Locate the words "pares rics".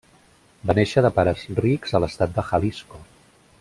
1.19-1.95